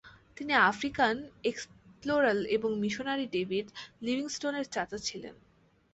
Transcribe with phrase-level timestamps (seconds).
[0.37, 1.15] তিনি African
[1.43, 3.65] explorer এবং missionary David
[4.01, 5.35] Livingstone এর চাচা ছিলেন।